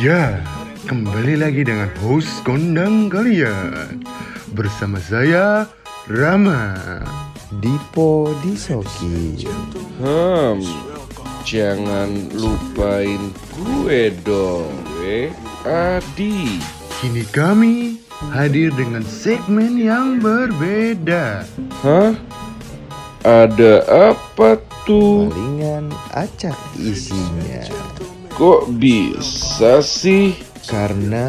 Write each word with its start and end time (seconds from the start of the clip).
Ya, 0.00 0.40
kembali 0.88 1.44
lagi 1.44 1.60
dengan 1.60 1.92
host 2.00 2.40
kondang 2.40 3.12
kalian 3.12 4.00
Bersama 4.56 4.96
saya, 4.96 5.68
Rama 6.08 6.72
Dipo 7.60 8.32
Disoki 8.40 9.44
Hmm, 10.00 10.64
jangan 11.44 12.32
lupain 12.32 13.28
gue 13.52 14.08
dong, 14.24 14.72
eh, 15.04 15.28
Adi. 15.68 16.64
Kini 17.04 17.28
kami 17.28 18.00
hadir 18.32 18.72
dengan 18.72 19.04
segmen 19.04 19.76
yang 19.76 20.16
berbeda 20.16 21.44
Hah? 21.84 22.16
Ada 23.20 23.84
apa 24.16 24.56
tuh? 24.88 25.28
Palingan 25.28 25.92
acak 26.16 26.56
isinya 26.80 27.68
Kok 28.40 28.72
bisa 28.80 29.84
sih? 29.84 30.32
Karena 30.64 31.28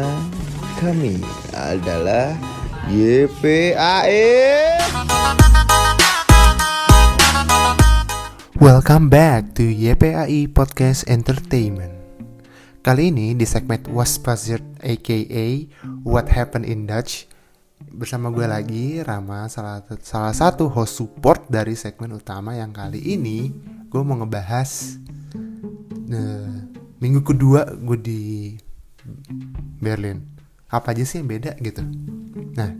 kami 0.80 1.20
adalah 1.52 2.32
YPAE 2.88 4.32
Welcome 8.56 9.12
back 9.12 9.52
to 9.60 9.68
YPAI 9.68 10.48
Podcast 10.56 11.04
Entertainment. 11.04 11.92
Kali 12.80 13.12
ini 13.12 13.36
di 13.36 13.44
segmen 13.44 13.84
Was 13.92 14.16
Buzzard 14.16 14.64
aka 14.80 15.68
What 16.08 16.32
Happened 16.32 16.64
in 16.64 16.88
Dutch 16.88 17.28
bersama 17.92 18.32
gue 18.32 18.48
lagi 18.48 19.04
Rama 19.04 19.52
salah 19.52 19.84
salah 20.00 20.32
satu 20.32 20.72
host 20.72 20.96
support 20.96 21.44
dari 21.52 21.76
segmen 21.76 22.16
utama 22.16 22.56
yang 22.56 22.72
kali 22.72 23.04
ini 23.04 23.52
gue 23.92 24.00
mau 24.00 24.16
ngebahas 24.16 24.96
eh, 26.08 26.71
minggu 27.02 27.26
kedua 27.26 27.66
gue 27.74 27.98
di 27.98 28.20
Berlin. 29.82 30.22
Apa 30.70 30.94
aja 30.94 31.02
sih 31.02 31.18
yang 31.18 31.26
beda 31.26 31.58
gitu? 31.58 31.82
Nah 32.54 32.70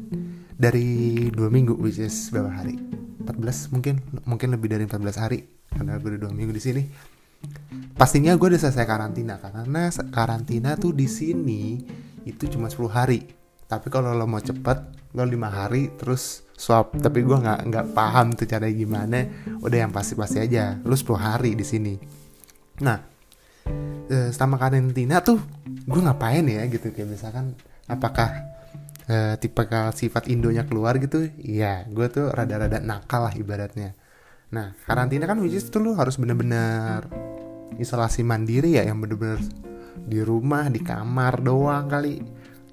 dari 0.55 1.27
dua 1.34 1.51
minggu 1.51 1.75
which 1.75 1.98
is 1.98 2.31
berapa 2.31 2.55
hari? 2.55 2.78
14 3.27 3.75
mungkin 3.75 3.98
mungkin 4.23 4.55
lebih 4.55 4.70
dari 4.70 4.87
14 4.87 5.19
hari. 5.19 5.43
Karena 5.67 5.98
gue 5.98 6.15
udah 6.15 6.31
dua 6.31 6.33
minggu 6.33 6.55
di 6.55 6.62
sini. 6.62 6.83
Pastinya 7.98 8.31
gue 8.39 8.47
udah 8.47 8.62
selesai 8.62 8.87
karantina 8.87 9.43
karena 9.43 9.91
karantina 10.15 10.78
tuh 10.78 10.95
di 10.95 11.11
sini 11.11 11.83
itu 12.23 12.47
cuma 12.47 12.70
10 12.70 12.78
hari. 12.95 13.27
Tapi 13.67 13.91
kalau 13.91 14.15
lo 14.15 14.31
mau 14.31 14.39
cepet 14.39 15.03
lo 15.19 15.27
lima 15.27 15.50
hari 15.50 15.91
terus 15.98 16.47
swab 16.55 16.95
tapi 17.03 17.27
gue 17.27 17.37
nggak 17.37 17.69
nggak 17.69 17.87
paham 17.91 18.31
tuh 18.39 18.47
cara 18.47 18.70
gimana. 18.70 19.27
Udah 19.59 19.83
yang 19.83 19.91
pasti 19.91 20.15
pasti 20.15 20.39
aja 20.39 20.78
lo 20.87 20.95
10 20.95 21.11
hari 21.19 21.59
di 21.59 21.67
sini. 21.67 21.95
Nah 22.87 23.11
eh, 24.13 24.29
selama 24.31 24.61
karantina 24.61 25.25
tuh 25.25 25.41
gue 25.89 26.01
ngapain 26.05 26.45
ya 26.45 26.69
gitu 26.69 26.93
kayak 26.93 27.09
misalkan 27.17 27.57
apakah 27.89 28.29
eh, 29.09 29.35
tipe 29.41 29.65
sifat 29.97 30.29
Indonya 30.29 30.69
keluar 30.69 31.01
gitu? 31.01 31.33
Ya 31.41 31.89
gue 31.89 32.07
tuh 32.13 32.29
rada-rada 32.29 32.79
nakal 32.85 33.27
lah 33.31 33.35
ibaratnya. 33.35 33.97
Nah 34.53 34.77
karantina 34.85 35.25
kan 35.25 35.41
which 35.41 35.57
is 35.57 35.67
tuh 35.73 35.81
lu 35.81 35.97
harus 35.97 36.21
bener-bener 36.21 37.09
isolasi 37.81 38.21
mandiri 38.21 38.77
ya 38.77 38.85
yang 38.85 39.01
bener-bener 39.01 39.41
di 40.05 40.21
rumah 40.21 40.69
di 40.69 40.85
kamar 40.85 41.41
doang 41.41 41.89
kali. 41.89 42.21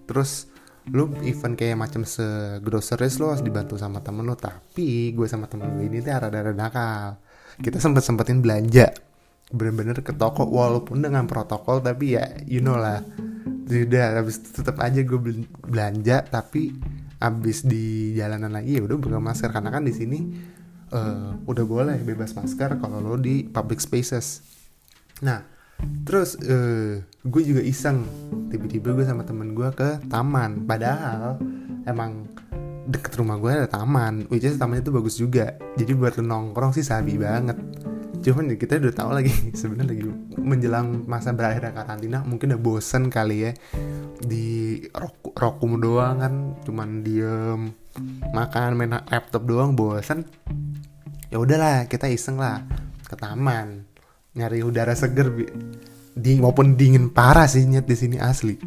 Terus 0.04 0.52
lu 0.90 1.14
even 1.22 1.54
kayak 1.54 1.78
macam 1.78 2.02
se 2.04 2.58
groceries 2.66 3.22
lu 3.22 3.30
harus 3.30 3.46
dibantu 3.46 3.78
sama 3.78 4.02
temen 4.02 4.26
lu 4.26 4.34
tapi 4.34 5.14
gue 5.14 5.28
sama 5.30 5.46
temen 5.46 5.72
gue 5.78 5.88
ini 5.88 6.04
tuh 6.04 6.12
rada-rada 6.20 6.52
nakal. 6.52 7.16
Kita 7.60 7.80
sempet 7.80 8.04
sempetin 8.04 8.40
belanja 8.40 9.09
bener-bener 9.50 10.06
ke 10.06 10.14
toko 10.14 10.46
walaupun 10.46 11.02
dengan 11.02 11.26
protokol 11.26 11.82
tapi 11.82 12.18
ya 12.18 12.26
you 12.46 12.62
know 12.62 12.78
lah. 12.78 13.02
Tidak 13.70 14.18
habis 14.18 14.42
tetap 14.42 14.82
aja 14.82 15.06
gue 15.06 15.20
bel- 15.22 15.50
belanja 15.62 16.26
tapi 16.26 16.74
habis 17.22 17.62
di 17.66 18.18
jalanan 18.18 18.50
lagi 18.50 18.78
ya 18.78 18.82
udah 18.82 18.98
buka 18.98 19.22
masker. 19.22 19.50
Karena 19.54 19.70
kan 19.70 19.86
di 19.86 19.94
sini 19.94 20.20
eh, 20.90 21.32
udah 21.46 21.66
boleh 21.66 21.98
bebas 22.02 22.34
masker 22.34 22.82
kalau 22.82 23.02
lo 23.02 23.18
di 23.18 23.46
public 23.46 23.78
spaces. 23.78 24.42
Nah 25.22 25.46
terus 26.06 26.34
eh, 26.42 27.06
gue 27.06 27.42
juga 27.46 27.62
iseng. 27.62 28.06
Tiba-tiba 28.50 28.98
gue 28.98 29.06
sama 29.06 29.22
temen 29.22 29.54
gue 29.54 29.70
ke 29.74 30.02
taman. 30.10 30.66
Padahal 30.66 31.38
emang 31.86 32.26
deket 32.90 33.22
rumah 33.22 33.38
gue 33.38 33.54
ada 33.54 33.70
taman 33.70 34.26
which 34.34 34.46
is 34.46 34.58
tamannya 34.58 34.82
itu 34.82 34.94
bagus 34.94 35.16
juga. 35.22 35.58
Jadi 35.78 35.94
buat 35.94 36.18
lo 36.18 36.26
nongkrong 36.26 36.74
sih 36.74 36.82
sabi 36.82 37.22
banget 37.22 37.58
cuman 38.20 38.52
ya 38.52 38.56
kita 38.60 38.84
udah 38.84 38.96
tahu 38.96 39.12
lagi 39.16 39.32
sebenarnya 39.60 39.96
lagi 39.96 40.04
menjelang 40.36 41.08
masa 41.08 41.32
berakhir 41.32 41.72
karantina 41.72 42.24
mungkin 42.28 42.56
udah 42.56 42.62
bosen 42.62 43.08
kali 43.08 43.50
ya. 43.50 43.52
Di 44.20 44.80
rok 44.92 45.36
rokum 45.36 45.80
doang 45.80 46.20
kan 46.20 46.34
cuman 46.68 47.02
diem 47.02 47.72
makan 48.36 48.72
main 48.76 49.00
laptop 49.08 49.48
doang 49.48 49.74
bosen. 49.74 50.28
Ya 51.32 51.38
udahlah 51.40 51.88
kita 51.88 52.10
iseng 52.12 52.42
lah 52.42 52.66
ke 53.08 53.16
taman 53.16 53.86
nyari 54.36 54.62
udara 54.62 54.94
seger 54.94 55.34
di 56.14 56.32
maupun 56.38 56.78
dingin 56.78 57.10
parah 57.10 57.48
sih 57.48 57.64
nyet 57.66 57.88
di 57.88 57.96
sini 57.96 58.18
asli. 58.20 58.60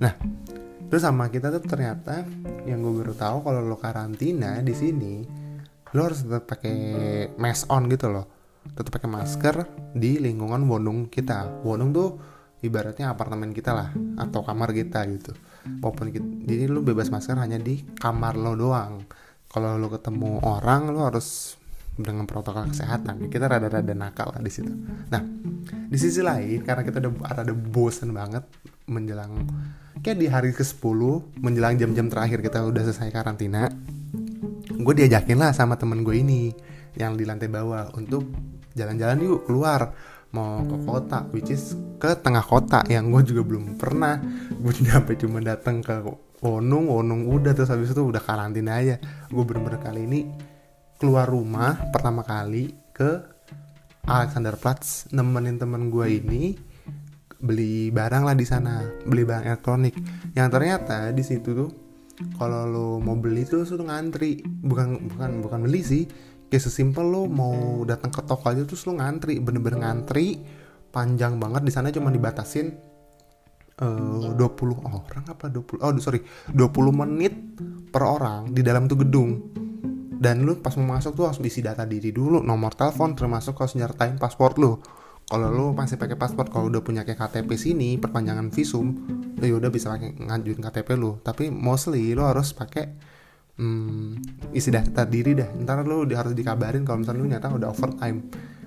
Nah 0.00 0.14
terus 0.86 1.02
sama 1.02 1.28
kita 1.28 1.50
tuh 1.50 1.66
ternyata 1.66 2.22
yang 2.64 2.78
gue 2.78 3.02
baru 3.02 3.14
tahu 3.14 3.42
kalau 3.42 3.58
lo 3.58 3.74
karantina 3.74 4.62
di 4.62 4.70
sini 4.70 5.14
lo 5.94 6.00
harus 6.06 6.22
tetap 6.22 6.46
pakai 6.46 6.78
mask 7.34 7.66
on 7.74 7.90
gitu 7.90 8.06
loh 8.06 8.35
tetap 8.74 8.90
pakai 8.98 9.10
masker 9.10 9.56
di 9.94 10.18
lingkungan 10.18 10.64
wonung 10.66 11.06
kita. 11.06 11.62
Wonung 11.62 11.92
tuh 11.92 12.18
ibaratnya 12.64 13.12
apartemen 13.12 13.52
kita 13.52 13.70
lah 13.76 13.88
atau 14.18 14.42
kamar 14.42 14.72
kita 14.72 15.04
gitu. 15.12 15.36
Maupun 15.66 16.10
kita, 16.10 16.26
jadi 16.46 16.70
lu 16.70 16.82
bebas 16.82 17.12
masker 17.12 17.36
hanya 17.38 17.60
di 17.60 17.82
kamar 17.98 18.34
lo 18.34 18.56
doang. 18.56 19.04
Kalau 19.46 19.78
lo 19.78 19.86
ketemu 19.92 20.42
orang 20.42 20.90
lo 20.90 21.06
harus 21.06 21.54
dengan 21.96 22.26
protokol 22.28 22.72
kesehatan. 22.72 23.30
Kita 23.30 23.46
rada-rada 23.46 23.94
nakal 23.94 24.34
lah 24.34 24.42
di 24.42 24.52
situ. 24.52 24.72
Nah 25.12 25.22
di 25.66 25.98
sisi 25.98 26.22
lain 26.22 26.62
karena 26.62 26.82
kita 26.82 26.98
udah 27.02 27.12
rada 27.30 27.54
bosen 27.54 28.10
banget 28.10 28.42
menjelang 28.86 29.46
kayak 30.02 30.18
di 30.18 30.26
hari 30.30 30.50
ke 30.54 30.62
10 30.62 31.42
menjelang 31.42 31.74
jam-jam 31.74 32.06
terakhir 32.06 32.42
kita 32.42 32.62
udah 32.62 32.82
selesai 32.86 33.10
karantina 33.10 33.66
gue 34.70 34.94
diajakin 34.94 35.38
lah 35.38 35.50
sama 35.50 35.74
temen 35.74 36.06
gue 36.06 36.14
ini 36.14 36.54
yang 36.94 37.18
di 37.18 37.26
lantai 37.26 37.50
bawah 37.50 37.90
untuk 37.98 38.26
jalan-jalan 38.76 39.24
yuk 39.24 39.48
keluar. 39.48 39.96
Mau 40.36 40.60
ke 40.68 40.76
kota 40.84 41.24
which 41.32 41.48
is 41.48 41.72
ke 41.96 42.12
tengah 42.20 42.44
kota 42.44 42.84
yang 42.92 43.08
gue 43.08 43.24
juga 43.24 43.42
belum 43.42 43.80
pernah. 43.80 44.20
Gue 44.52 44.76
nyampe 44.84 45.16
cuma 45.16 45.40
datang 45.40 45.80
ke 45.80 45.96
Wonung 46.44 46.92
Wonung 46.92 47.24
udah 47.32 47.56
terus 47.56 47.72
habis 47.72 47.96
itu 47.96 48.04
udah 48.04 48.20
karantina 48.20 48.76
aja. 48.76 49.00
Gue 49.32 49.42
bener-bener 49.48 49.80
kali 49.80 50.04
ini 50.04 50.20
keluar 51.00 51.24
rumah 51.28 51.88
pertama 51.88 52.20
kali 52.20 52.76
ke 52.92 53.24
Alexanderplatz 54.06 55.10
nemenin 55.10 55.58
temen 55.58 55.90
gue 55.90 56.06
ini 56.06 56.54
beli 57.36 57.92
barang 57.92 58.22
lah 58.24 58.36
di 58.36 58.46
sana 58.46 58.84
beli 59.08 59.24
barang 59.24 59.48
elektronik. 59.48 59.96
Yang 60.36 60.48
ternyata 60.52 61.10
di 61.16 61.24
situ 61.24 61.56
tuh 61.56 61.70
kalau 62.36 62.64
lo 62.68 62.88
mau 63.00 63.16
beli 63.16 63.48
tuh 63.48 63.64
lo 63.64 63.84
ngantri. 63.88 64.44
Bukan 64.44 65.16
bukan 65.16 65.30
bukan 65.40 65.58
beli 65.64 65.80
sih 65.80 66.04
kayak 66.46 66.62
sesimpel 66.62 67.06
lo 67.06 67.22
mau 67.26 67.82
datang 67.82 68.14
ke 68.14 68.22
toko 68.22 68.46
aja 68.50 68.62
terus 68.62 68.86
lo 68.86 68.94
ngantri 68.96 69.42
bener-bener 69.42 69.82
ngantri 69.82 70.38
panjang 70.94 71.36
banget 71.36 71.66
di 71.66 71.72
sana 71.74 71.90
cuma 71.92 72.08
dibatasin 72.08 72.72
eh 73.76 74.28
20 74.32 74.40
orang 74.80 75.24
apa 75.28 75.52
20 75.52 75.84
oh 75.84 75.90
sorry 76.00 76.24
20 76.48 76.56
menit 76.96 77.34
per 77.92 78.02
orang 78.04 78.52
di 78.52 78.60
dalam 78.60 78.84
tuh 78.84 79.00
gedung. 79.00 79.30
Dan 80.16 80.48
lu 80.48 80.56
pas 80.64 80.72
mau 80.80 80.96
masuk 80.96 81.12
tuh 81.12 81.28
harus 81.28 81.40
isi 81.44 81.60
data 81.60 81.84
diri 81.84 82.08
dulu 82.08 82.40
nomor 82.40 82.72
telepon 82.72 83.12
termasuk 83.12 83.56
harus 83.60 83.76
nyertain 83.76 84.16
paspor 84.16 84.56
lu. 84.56 84.80
Kalau 85.28 85.48
lu 85.52 85.66
masih 85.76 86.00
pakai 86.00 86.16
paspor 86.16 86.48
kalau 86.48 86.72
udah 86.72 86.80
punya 86.80 87.04
kayak 87.04 87.20
KTP 87.20 87.50
sini 87.58 88.00
perpanjangan 88.00 88.48
visum 88.48 88.96
lu 89.36 89.44
ya 89.44 89.60
udah 89.60 89.68
bisa 89.68 89.92
pakai 89.92 90.16
ngajuin 90.16 90.60
KTP 90.64 90.88
lu. 90.96 91.20
Tapi 91.20 91.52
mostly 91.52 92.16
lu 92.16 92.24
harus 92.24 92.56
pakai 92.56 92.96
hmm, 93.56 94.52
isi 94.52 94.68
data 94.68 95.08
diri 95.08 95.32
dah 95.32 95.48
ntar 95.64 95.84
lu 95.84 96.04
harus 96.12 96.32
dikabarin 96.36 96.84
kalau 96.84 97.02
misalnya 97.02 97.20
lu 97.20 97.28
nyata 97.28 97.46
udah 97.52 97.68
overtime. 97.72 98.18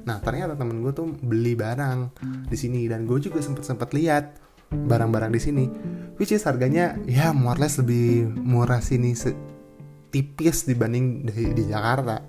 Nah 0.06 0.18
ternyata 0.22 0.58
temen 0.58 0.82
gue 0.82 0.94
tuh 0.94 1.14
beli 1.22 1.54
barang 1.54 2.18
di 2.50 2.58
sini 2.58 2.90
dan 2.90 3.06
gue 3.06 3.22
juga 3.22 3.42
sempet 3.42 3.64
sempet 3.66 3.94
lihat 3.94 4.26
barang-barang 4.70 5.34
di 5.34 5.42
sini 5.42 5.66
which 6.22 6.30
is 6.30 6.46
harganya 6.46 6.94
ya 7.10 7.34
more 7.34 7.58
or 7.58 7.62
less 7.62 7.82
lebih 7.82 8.30
murah 8.30 8.82
sini 8.82 9.18
tipis 10.10 10.66
dibanding 10.66 11.26
di, 11.26 11.54
di 11.54 11.64
Jakarta. 11.70 12.26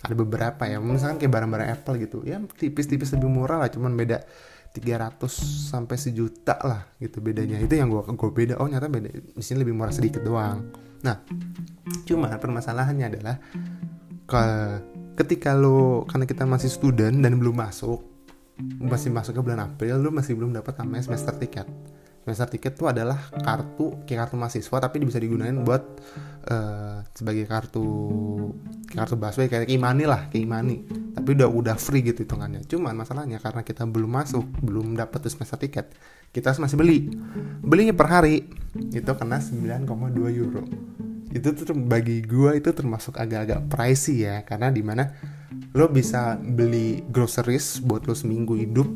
Ada 0.00 0.16
beberapa 0.16 0.64
ya 0.64 0.80
misalkan 0.80 1.20
kayak 1.20 1.32
barang-barang 1.32 1.68
Apple 1.70 1.96
gitu. 2.00 2.18
Ya 2.26 2.40
tipis-tipis 2.42 3.14
lebih 3.14 3.30
murah 3.30 3.62
lah 3.62 3.70
cuman 3.70 3.94
beda 3.94 4.24
300 4.70 5.18
sampai 5.70 5.96
sejuta 6.00 6.56
lah 6.64 6.88
gitu 6.98 7.20
bedanya. 7.20 7.60
Itu 7.60 7.78
yang 7.78 7.92
gua 7.92 8.08
gua 8.08 8.30
beda. 8.32 8.58
Oh 8.58 8.66
nyata 8.66 8.88
beda. 8.88 9.12
Di 9.12 9.44
sini 9.44 9.62
lebih 9.62 9.76
murah 9.76 9.92
sedikit 9.92 10.24
doang 10.24 10.89
nah 11.00 11.22
cuma 12.04 12.28
permasalahannya 12.36 13.06
adalah 13.08 13.36
ke 14.30 14.44
ketika 15.18 15.52
lo 15.52 16.08
karena 16.08 16.24
kita 16.24 16.48
masih 16.48 16.70
student 16.72 17.18
dan 17.20 17.36
belum 17.36 17.52
masuk 17.52 18.00
masih 18.80 19.12
masuk 19.12 19.36
ke 19.36 19.40
bulan 19.42 19.60
April 19.72 20.00
lo 20.00 20.12
masih 20.12 20.36
belum 20.36 20.52
dapat 20.52 20.80
namanya 20.80 21.12
semester 21.12 21.36
tiket. 21.36 21.66
Semester 22.20 22.52
tiket 22.52 22.76
tuh 22.76 22.92
adalah 22.92 23.16
kartu 23.32 24.04
kayak 24.04 24.28
kartu 24.28 24.36
mahasiswa 24.36 24.76
tapi 24.76 25.00
bisa 25.00 25.16
digunain 25.16 25.56
buat 25.64 25.80
eh, 26.44 27.00
sebagai 27.16 27.48
kartu 27.48 27.84
kartu 28.92 29.16
busway 29.16 29.48
kayak 29.48 29.72
imani 29.72 30.04
lah 30.04 30.28
kayak 30.28 30.44
imani 30.44 30.84
tapi 31.16 31.28
udah 31.32 31.48
udah 31.48 31.76
free 31.80 32.04
gitu 32.04 32.28
hitungannya. 32.28 32.60
Cuman 32.68 32.92
masalahnya 32.92 33.40
karena 33.40 33.64
kita 33.64 33.88
belum 33.88 34.12
masuk 34.12 34.44
belum 34.60 35.00
dapat 35.00 35.32
semester 35.32 35.56
tiket 35.56 35.96
kita 36.30 36.52
masih 36.60 36.76
beli. 36.76 37.08
Belinya 37.64 37.96
per 37.96 38.08
hari 38.12 38.44
itu 38.92 39.12
kena 39.16 39.40
9,2 39.40 39.88
euro 40.36 40.89
itu 41.30 41.48
tuh 41.54 41.74
bagi 41.78 42.22
gua 42.26 42.58
itu 42.58 42.74
termasuk 42.74 43.16
agak-agak 43.16 43.70
pricey 43.70 44.26
ya. 44.26 44.42
Karena 44.42 44.68
di 44.70 44.82
mana 44.82 45.06
lo 45.74 45.86
bisa 45.86 46.34
beli 46.36 47.06
groceries 47.06 47.78
buat 47.82 48.06
lo 48.06 48.14
seminggu 48.14 48.58
hidup. 48.58 48.88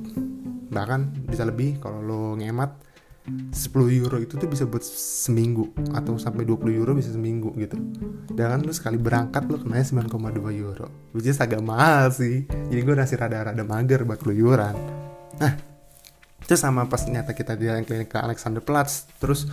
Bahkan 0.75 1.31
bisa 1.31 1.47
lebih 1.47 1.79
kalau 1.79 2.03
lo 2.03 2.23
ngemat 2.35 2.83
10 3.25 3.57
euro 4.05 4.21
itu 4.21 4.37
tuh 4.37 4.51
bisa 4.51 4.67
buat 4.67 4.83
seminggu. 4.85 5.71
Atau 5.95 6.19
sampai 6.19 6.43
20 6.43 6.75
euro 6.75 6.93
bisa 6.93 7.15
seminggu 7.15 7.55
gitu. 7.57 7.79
Dan 8.35 8.67
lu 8.67 8.75
sekali 8.75 8.99
berangkat 8.99 9.47
lo 9.47 9.63
kena 9.63 9.81
9,2 9.81 10.11
euro. 10.59 10.91
Which 11.15 11.31
is 11.31 11.39
agak 11.39 11.63
mahal 11.63 12.11
sih. 12.11 12.45
Jadi 12.51 12.81
gue 12.83 12.95
masih 12.99 13.17
rada-rada 13.17 13.63
mager 13.63 14.03
buat 14.03 14.19
keluyuran. 14.19 14.77
Nah 15.39 15.75
itu 16.45 16.61
sama 16.61 16.85
pas 16.85 17.01
ternyata 17.01 17.33
kita 17.33 17.57
di 17.57 17.65
keliling 17.65 18.05
ke 18.05 18.19
Alexanderplatz 18.21 19.09
terus 19.17 19.49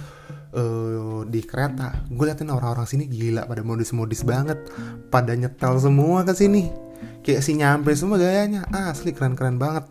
eh, 0.55 1.21
di 1.27 1.41
kereta 1.43 2.07
gue 2.11 2.25
liatin 2.27 2.51
orang-orang 2.51 2.87
sini 2.87 3.07
gila 3.07 3.47
pada 3.47 3.63
modis-modis 3.63 4.23
banget 4.27 4.59
pada 5.07 5.35
nyetel 5.35 5.79
semua 5.79 6.23
ke 6.27 6.33
sini. 6.35 6.71
Kayak 7.21 7.41
si 7.45 7.51
nyampe 7.57 7.93
semua 7.93 8.17
gayanya 8.17 8.65
asli 8.69 9.13
keren-keren 9.13 9.57
banget. 9.57 9.85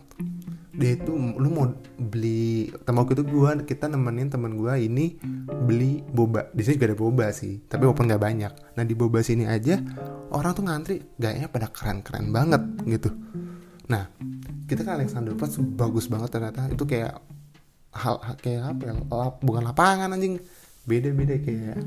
Dia 0.71 0.97
itu 0.97 1.13
lu 1.13 1.49
mau 1.51 1.69
beli 1.99 2.73
waktu 2.73 3.13
itu 3.13 3.25
gua 3.27 3.53
kita 3.61 3.91
nemenin 3.91 4.33
temen 4.33 4.57
gua 4.57 4.79
ini 4.79 5.19
beli 5.67 6.01
boba. 6.07 6.49
Di 6.55 6.63
sini 6.65 6.79
juga 6.79 6.89
ada 6.95 6.99
boba 6.99 7.27
sih 7.35 7.61
tapi 7.67 7.87
walaupun 7.87 8.07
nggak 8.09 8.23
banyak. 8.23 8.53
Nah 8.79 8.85
di 8.87 8.95
boba 8.95 9.21
sini 9.21 9.45
aja 9.45 9.79
orang 10.31 10.53
tuh 10.55 10.65
ngantri 10.65 10.97
gayanya 11.19 11.51
pada 11.51 11.69
keren-keren 11.69 12.31
banget 12.31 12.63
gitu. 12.87 13.11
Nah 13.91 14.07
kita 14.71 14.87
kan 14.87 15.03
Alexander 15.03 15.35
Platz 15.35 15.59
bagus 15.59 16.07
banget 16.07 16.31
ternyata. 16.31 16.71
Itu 16.71 16.87
kayak 16.87 17.19
hal 17.91 18.23
kayak 18.39 18.77
apa 18.77 18.83
ya 18.87 18.95
lap, 18.95 19.43
bukan 19.43 19.63
lapangan 19.67 20.15
anjing. 20.15 20.39
Beda-beda 20.87 21.37
kayak 21.39 21.79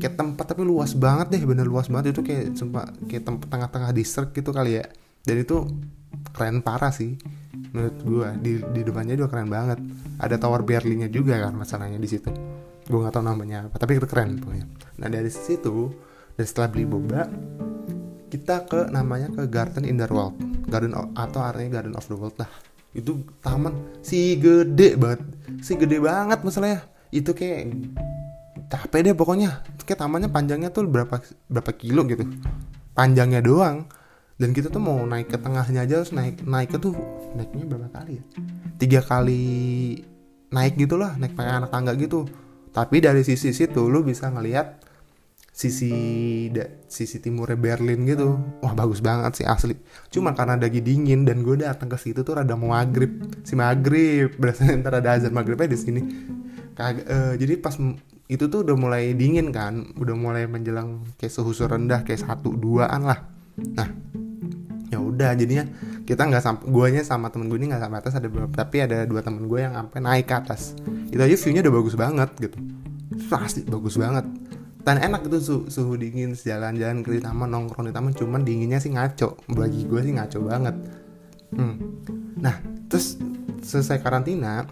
kayak 0.00 0.14
tempat 0.18 0.44
tapi 0.52 0.66
luas 0.66 0.96
banget 0.96 1.36
deh 1.38 1.42
bener 1.44 1.68
luas 1.68 1.88
banget. 1.92 2.16
Itu 2.16 2.22
kayak 2.24 2.56
sumpah 2.56 2.84
kayak 3.06 3.24
tempat 3.24 3.46
tengah-tengah 3.48 3.90
distrik 3.92 4.32
gitu 4.32 4.50
kali 4.50 4.80
ya. 4.80 4.84
Dan 5.22 5.36
itu 5.44 5.62
keren 6.34 6.64
parah 6.64 6.90
sih 6.92 7.16
menurut 7.72 7.96
gua. 8.02 8.28
Di 8.36 8.60
di 8.60 8.80
depannya 8.82 9.14
juga 9.14 9.38
keren 9.38 9.48
banget. 9.52 9.78
Ada 10.18 10.36
tower 10.40 10.64
Berlinnya 10.64 11.08
juga 11.12 11.38
kan 11.38 11.54
masalahnya 11.54 12.00
di 12.00 12.08
situ. 12.08 12.32
Gua 12.88 13.06
nggak 13.06 13.14
tahu 13.14 13.24
namanya 13.24 13.68
apa 13.68 13.76
tapi 13.78 14.00
itu 14.00 14.08
keren 14.08 14.40
pokoknya. 14.40 14.66
Nah 14.98 15.08
dari 15.08 15.30
situ 15.30 15.92
dan 16.34 16.44
setelah 16.48 16.68
beli 16.72 16.84
boba 16.88 17.28
kita 18.32 18.64
ke 18.64 18.88
namanya 18.88 19.28
ke 19.28 19.44
Garden 19.52 19.84
in 19.84 20.00
the 20.00 20.08
World. 20.08 20.40
Garden 20.72 20.96
of- 20.96 21.12
atau 21.12 21.44
artinya 21.44 21.78
Garden 21.78 21.94
of 21.94 22.08
the 22.08 22.16
World 22.16 22.36
lah 22.40 22.71
itu 22.92 23.24
taman 23.40 23.72
si 24.04 24.36
gede 24.36 25.00
banget. 25.00 25.20
Si 25.64 25.72
gede 25.76 25.96
banget 25.98 26.44
masalahnya. 26.44 26.84
Itu 27.08 27.32
kayak 27.32 27.72
capek 28.68 29.00
deh 29.10 29.14
pokoknya. 29.16 29.64
Kayak 29.84 30.00
tamannya 30.04 30.28
panjangnya 30.28 30.68
tuh 30.68 30.84
berapa 30.84 31.20
berapa 31.48 31.72
kilo 31.72 32.04
gitu. 32.08 32.28
Panjangnya 32.92 33.40
doang. 33.40 33.88
Dan 34.36 34.50
kita 34.56 34.72
tuh 34.72 34.82
mau 34.82 34.98
naik 35.06 35.30
ke 35.30 35.38
tengahnya 35.38 35.86
aja 35.86 36.02
harus 36.02 36.10
naik 36.10 36.42
naik 36.42 36.74
ke 36.74 36.78
tuh 36.80 36.96
naiknya 37.36 37.64
berapa 37.68 37.88
kali 37.94 38.18
ya? 38.18 38.24
Tiga 38.80 39.00
kali 39.04 39.44
naik 40.50 40.74
gitulah 40.76 41.14
naik 41.16 41.32
pakai 41.32 41.62
anak 41.62 41.70
tangga 41.72 41.96
gitu. 41.96 42.28
Tapi 42.72 43.04
dari 43.04 43.22
sisi 43.24 43.52
situ 43.52 43.88
lu 43.88 44.00
bisa 44.04 44.32
ngelihat 44.32 44.80
sisi 45.52 45.92
da- 46.48 46.80
sisi 46.88 47.20
timurnya 47.20 47.60
Berlin 47.60 48.08
gitu. 48.08 48.40
Wah 48.64 48.72
bagus 48.72 49.04
banget 49.04 49.44
sih 49.44 49.46
asli. 49.46 49.76
Cuma 50.08 50.32
karena 50.32 50.56
lagi 50.56 50.80
dingin 50.80 51.28
dan 51.28 51.44
gue 51.44 51.60
datang 51.60 51.92
ke 51.92 52.00
situ 52.00 52.24
tuh 52.24 52.40
rada 52.40 52.56
mau 52.56 52.72
maghrib. 52.72 53.20
Si 53.44 53.52
maghrib 53.52 54.32
berasa 54.40 54.72
ntar 54.72 54.98
ada 54.98 55.20
azan 55.20 55.36
maghribnya 55.36 55.68
di 55.68 55.78
sini. 55.78 56.00
Eh, 56.72 57.34
jadi 57.36 57.60
pas 57.60 57.76
itu 58.32 58.44
tuh 58.48 58.64
udah 58.64 58.76
mulai 58.80 59.12
dingin 59.12 59.52
kan 59.52 59.92
udah 59.92 60.16
mulai 60.16 60.48
menjelang 60.48 61.04
kayak 61.20 61.30
suhu 61.30 61.52
rendah 61.52 62.00
kayak 62.00 62.24
satu 62.24 62.56
duaan 62.56 63.04
lah. 63.04 63.28
Nah 63.76 63.88
ya 64.88 65.00
udah 65.00 65.36
jadinya 65.36 65.68
kita 66.04 66.28
nggak 66.28 66.42
sampai 66.44 66.64
guanya 66.68 67.02
sama 67.04 67.28
temen 67.28 67.48
gue 67.48 67.60
ini 67.60 67.72
nggak 67.72 67.80
sampai 67.80 67.98
atas 68.00 68.12
ada 68.16 68.28
beberapa 68.28 68.52
tapi 68.52 68.84
ada 68.84 69.04
dua 69.08 69.20
temen 69.24 69.44
gue 69.44 69.60
yang 69.60 69.76
sampai 69.76 70.00
naik 70.00 70.26
ke 70.32 70.34
atas. 70.34 70.72
Itu 71.12 71.20
aja 71.20 71.36
viewnya 71.36 71.60
udah 71.60 71.74
bagus 71.76 71.94
banget 71.94 72.30
gitu. 72.40 72.56
Itu 73.12 73.34
asli 73.36 73.62
bagus 73.68 74.00
banget 74.00 74.41
dan 74.82 74.98
enak 74.98 75.26
itu 75.30 75.38
su- 75.38 75.66
suhu 75.70 75.94
dingin 75.94 76.34
jalan-jalan 76.34 77.06
ke 77.06 77.22
taman 77.22 77.54
nongkrong 77.54 77.86
di 77.90 77.94
taman 77.94 78.12
cuman 78.14 78.42
dinginnya 78.42 78.82
sih 78.82 78.90
ngaco. 78.90 79.38
Bagi 79.50 79.86
gue 79.86 80.00
sih 80.02 80.12
ngaco 80.14 80.38
banget. 80.42 80.76
Hmm. 81.52 81.76
nah 82.40 82.56
terus 82.88 83.20
selesai 83.60 84.00
karantina 84.00 84.64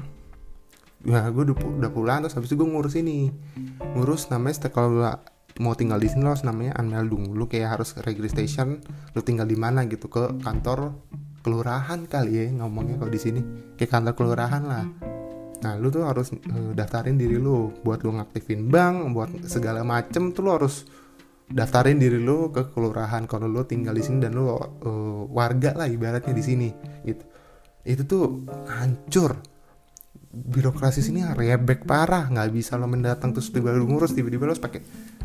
Nah, 1.00 1.32
gue 1.32 1.48
udah, 1.48 1.56
pu- 1.56 1.76
udah 1.80 1.92
pulang 1.92 2.20
terus 2.20 2.36
habis 2.36 2.52
itu 2.52 2.60
gue 2.60 2.68
ngurus 2.68 2.92
ini. 3.00 3.32
Ngurus 3.96 4.28
namanya 4.28 4.68
kalau 4.68 5.00
mau 5.56 5.72
tinggal 5.72 5.96
di 5.96 6.12
sini 6.12 6.24
lo 6.24 6.36
namanya 6.44 6.76
unmeldung 6.80 7.32
lu 7.36 7.48
kayak 7.48 7.76
harus 7.76 7.92
registration 8.04 8.80
lu 9.12 9.20
tinggal 9.20 9.44
di 9.44 9.56
mana 9.56 9.84
gitu 9.88 10.08
ke 10.08 10.40
kantor 10.40 10.96
kelurahan 11.40 12.04
kali 12.04 12.32
ya 12.36 12.44
ngomongnya 12.52 13.00
kalau 13.00 13.12
di 13.12 13.20
sini. 13.20 13.40
Kayak 13.80 13.96
kantor 13.96 14.12
kelurahan 14.12 14.62
lah 14.64 14.84
nah 15.60 15.76
lu 15.76 15.92
tuh 15.92 16.04
harus 16.04 16.32
eh, 16.32 16.72
daftarin 16.72 17.16
diri 17.20 17.36
lu. 17.36 17.72
Buat 17.84 18.04
lu 18.04 18.16
ngaktifin 18.16 18.68
bank 18.68 19.12
buat 19.12 19.30
segala 19.46 19.84
macem 19.84 20.32
tuh 20.32 20.42
lu 20.44 20.50
harus 20.56 20.84
daftarin 21.50 22.00
diri 22.00 22.16
lu 22.16 22.48
ke 22.52 22.72
kelurahan. 22.72 23.24
Kalau 23.28 23.46
lu 23.48 23.64
tinggal 23.68 23.96
di 23.96 24.04
sini 24.04 24.18
dan 24.24 24.36
lu 24.36 24.56
eh, 24.56 25.22
warga 25.28 25.76
lah 25.76 25.86
ibaratnya 25.88 26.32
di 26.32 26.44
sini 26.44 26.68
gitu. 27.04 27.24
Itu 27.84 28.02
tuh 28.08 28.24
hancur. 28.68 29.36
Birokrasi 30.30 31.02
sini 31.02 31.26
rebek 31.26 31.84
parah. 31.84 32.30
Nggak 32.30 32.48
bisa 32.54 32.78
lo 32.78 32.86
mendatang 32.86 33.34
terus 33.34 33.50
tiba 33.50 33.74
lu 33.74 33.90
ngurus 33.90 34.14
tiba-tiba 34.14 34.46
harus 34.46 34.62
pakai 34.62 34.80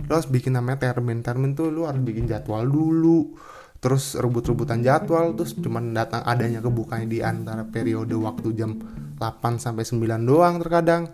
lo 0.08 0.12
harus 0.18 0.28
bikin 0.28 0.58
namanya 0.58 0.90
termin. 0.90 1.22
Termin 1.22 1.54
tuh 1.54 1.70
lo 1.70 1.86
harus 1.86 2.02
bikin 2.02 2.26
jadwal 2.26 2.66
dulu. 2.66 3.38
Terus 3.78 4.18
rebut-rebutan 4.18 4.82
jadwal 4.82 5.38
terus 5.38 5.54
cuman 5.54 5.94
datang 5.94 6.26
adanya 6.26 6.58
kebukanya 6.58 7.06
di 7.06 7.20
antara 7.22 7.62
periode 7.70 8.18
waktu 8.18 8.50
jam 8.58 8.82
8 9.18 9.62
sampai 9.62 9.84
9 9.84 10.24
doang 10.24 10.60
terkadang. 10.60 11.10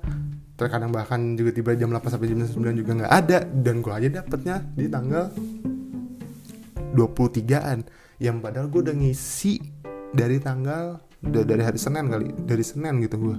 Terkadang 0.57 0.93
bahkan 0.93 1.33
juga 1.33 1.51
tiba 1.53 1.73
jam 1.73 1.89
8 1.89 2.05
sampai 2.17 2.27
jam 2.29 2.41
9 2.45 2.81
juga 2.81 2.91
nggak 3.01 3.13
ada. 3.13 3.39
Dan 3.45 3.81
gua 3.81 3.97
aja 4.01 4.21
dapetnya 4.21 4.61
di 4.77 4.85
tanggal 4.89 5.33
23an 6.93 7.87
yang 8.21 8.37
padahal 8.37 8.69
gue 8.69 8.81
udah 8.85 8.95
ngisi 8.95 9.57
dari 10.13 10.37
tanggal 10.37 10.99
dari 11.21 11.63
hari 11.63 11.79
Senin 11.79 12.05
kali 12.11 12.27
dari 12.45 12.61
Senin 12.61 13.01
gitu 13.01 13.17
gue 13.17 13.37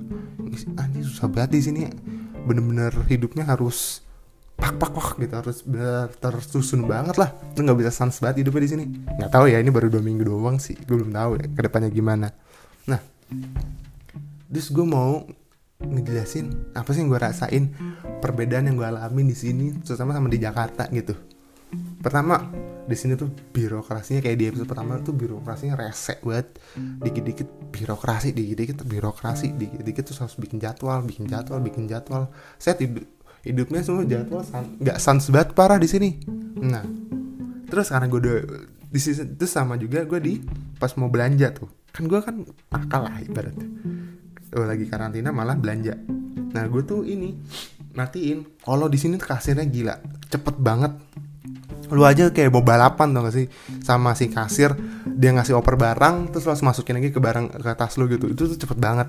anjir 0.79 1.05
susah 1.07 1.29
banget 1.31 1.59
di 1.59 1.63
sini. 1.63 1.81
Bener-bener 2.43 2.91
hidupnya 3.07 3.47
harus 3.47 4.03
pak 4.59 4.79
pak 4.79 4.91
pak 4.95 5.09
gitu 5.19 5.35
harus 5.35 5.63
bener 5.63 6.11
tersusun 6.19 6.87
banget 6.87 7.19
lah. 7.19 7.31
Lu 7.55 7.63
nggak 7.63 7.79
bisa 7.79 7.93
sans 7.95 8.15
banget 8.19 8.43
hidupnya 8.43 8.63
di 8.67 8.71
sini. 8.71 8.85
Nggak 8.89 9.31
tahu 9.31 9.47
ya 9.47 9.63
ini 9.63 9.71
baru 9.71 9.87
dua 9.87 10.03
minggu 10.03 10.27
doang 10.27 10.59
sih. 10.59 10.75
Gue 10.75 10.99
belum 10.99 11.15
tahu 11.15 11.31
ya 11.39 11.47
ke 11.47 11.61
depannya 11.63 11.91
gimana. 11.95 12.35
Nah 12.91 13.01
terus 14.53 14.69
gue 14.69 14.85
mau 14.85 15.25
ngejelasin 15.83 16.77
apa 16.79 16.95
sih 16.95 17.03
yang 17.03 17.11
gue 17.11 17.21
rasain 17.21 17.65
perbedaan 18.23 18.71
yang 18.71 18.77
gue 18.79 18.87
alamin 18.87 19.27
di 19.27 19.37
sini 19.37 19.75
terutama 19.83 20.15
sama 20.15 20.29
di 20.31 20.39
Jakarta 20.39 20.87
gitu. 20.93 21.17
Pertama 22.05 22.53
di 22.85 22.97
sini 22.99 23.17
tuh 23.17 23.33
birokrasinya 23.33 24.21
kayak 24.21 24.37
di 24.37 24.45
episode 24.53 24.69
pertama 24.69 25.01
tuh 25.01 25.17
birokrasinya 25.17 25.75
resek 25.75 26.23
banget. 26.23 26.61
Dikit-dikit 26.77 27.49
birokrasi 27.73 28.37
dikit-dikit 28.37 28.85
birokrasi 28.85 29.57
dikit-dikit 29.57 30.05
terus 30.05 30.21
harus 30.21 30.37
bikin 30.37 30.61
jadwal 30.61 31.01
bikin 31.03 31.27
jadwal 31.27 31.59
bikin 31.59 31.89
jadwal. 31.89 32.29
Saya 32.61 32.79
hidup 32.79 33.09
hidupnya 33.43 33.81
semua 33.83 34.07
jadwal 34.07 34.45
nggak 34.79 34.99
sans 35.01 35.25
banget 35.33 35.57
parah 35.57 35.81
di 35.81 35.89
sini. 35.89 36.21
Nah 36.61 36.85
terus 37.67 37.89
karena 37.89 38.07
gue 38.07 38.21
udah 38.21 38.39
di 38.93 39.01
sisi 39.01 39.25
itu 39.25 39.47
sama 39.49 39.81
juga 39.81 40.05
gue 40.05 40.21
di 40.21 40.35
pas 40.77 40.93
mau 41.01 41.09
belanja 41.09 41.57
tuh. 41.57 41.73
Kan 41.93 42.05
gue 42.09 42.21
kan 42.21 42.45
akal 42.73 43.09
lah 43.09 43.17
ibaratnya 43.21 43.69
oh, 44.57 44.67
lagi 44.69 44.85
karantina 44.87 45.33
malah 45.33 45.57
belanja. 45.57 45.97
Nah 46.53 46.65
gue 46.69 46.83
tuh 46.85 47.03
ini 47.09 47.33
matiin. 47.97 48.45
Kalau 48.61 48.87
di 48.89 48.99
sini 49.01 49.17
kasirnya 49.17 49.65
gila 49.65 49.97
cepet 50.29 50.57
banget. 50.61 50.93
Lu 51.93 52.09
aja 52.09 52.33
kayak 52.33 52.49
mau 52.49 52.65
balapan 52.65 53.13
gak 53.13 53.37
sih? 53.37 53.47
Sama 53.85 54.17
si 54.17 54.33
kasir 54.33 54.73
dia 55.05 55.29
ngasih 55.37 55.57
oper 55.61 55.77
barang 55.77 56.33
terus 56.33 56.49
lu 56.49 56.57
masukin 56.65 56.97
lagi 56.97 57.13
ke 57.13 57.21
barang 57.21 57.53
ke 57.61 57.73
tas 57.77 57.97
lu 58.01 58.09
gitu. 58.09 58.33
Itu 58.33 58.49
tuh 58.49 58.57
cepet 58.57 58.79
banget. 58.81 59.09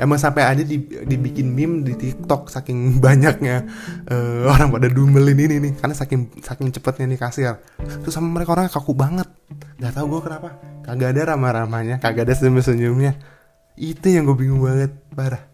Emang 0.00 0.16
sampai 0.16 0.48
aja 0.48 0.64
di- 0.64 0.88
dibikin 1.04 1.52
meme 1.52 1.84
di 1.84 1.92
TikTok 1.92 2.48
saking 2.48 2.96
banyaknya 3.04 3.68
eh, 4.08 4.48
orang 4.48 4.72
pada 4.72 4.88
dumelin 4.88 5.36
ini 5.36 5.56
nih. 5.68 5.72
Karena 5.76 5.92
saking 5.92 6.40
saking 6.40 6.72
cepetnya 6.72 7.04
nih 7.04 7.20
kasir. 7.20 7.60
Terus 7.76 8.12
sama 8.12 8.32
mereka 8.32 8.56
orangnya 8.56 8.72
kaku 8.72 8.96
banget. 8.96 9.28
Nggak 9.76 9.92
tahu 9.92 10.16
gue 10.16 10.20
kenapa. 10.24 10.48
Kagak 10.82 11.14
ada 11.14 11.36
ramah-ramahnya 11.36 12.00
kagak 12.00 12.26
ada 12.26 12.34
senyum-senyumnya 12.34 13.31
itu 13.76 14.06
yang 14.12 14.28
gue 14.28 14.36
bingung 14.36 14.62
banget 14.62 14.92
parah. 15.12 15.48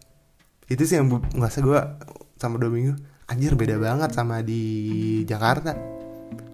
Itu 0.69 0.85
sih 0.85 0.99
yang 0.99 1.09
ngerasa 1.09 1.59
gue 1.63 1.79
sama 2.39 2.55
dua 2.61 2.71
minggu 2.71 2.93
anjir 3.29 3.53
beda 3.53 3.77
banget 3.77 4.11
sama 4.15 4.41
di 4.41 5.23
Jakarta. 5.25 5.75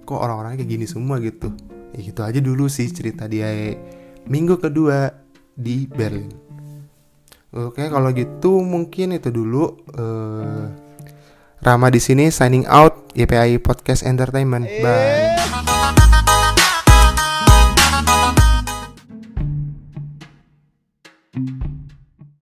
Kok 0.06 0.20
orang-orangnya 0.20 0.62
kayak 0.62 0.72
gini 0.72 0.86
semua 0.86 1.18
gitu? 1.24 1.50
Ya 1.96 2.00
gitu 2.04 2.22
aja 2.22 2.40
dulu 2.44 2.68
sih 2.68 2.92
cerita 2.92 3.26
dia 3.26 3.50
minggu 4.28 4.60
kedua 4.60 5.10
di 5.56 5.88
Berlin. 5.88 6.30
Oke 7.56 7.88
kalau 7.88 8.12
gitu 8.12 8.60
mungkin 8.60 9.16
itu 9.16 9.32
dulu 9.32 9.80
eh 9.96 10.66
Rama 11.66 11.90
di 11.90 11.98
sini 11.98 12.30
signing 12.30 12.68
out 12.70 13.10
YPI 13.18 13.58
Podcast 13.58 14.06
Entertainment. 14.06 14.70
Bye 14.84 15.45